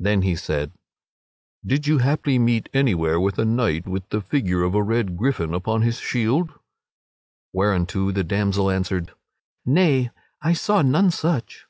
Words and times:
Then 0.00 0.22
he 0.22 0.34
said: 0.34 0.72
"Did 1.64 1.86
you 1.86 1.98
haply 1.98 2.36
meet 2.36 2.68
anywhere 2.74 3.20
with 3.20 3.38
a 3.38 3.44
knight 3.44 3.86
with 3.86 4.08
the 4.08 4.20
figure 4.20 4.64
of 4.64 4.74
a 4.74 4.82
red 4.82 5.16
gryphon 5.16 5.54
upon 5.54 5.82
his 5.82 5.98
shield?" 6.00 6.50
whereunto 7.52 8.10
the 8.10 8.24
damsel 8.24 8.72
answered: 8.72 9.12
"Nay, 9.64 10.10
I 10.40 10.52
saw 10.52 10.82
none 10.82 11.12
such." 11.12 11.66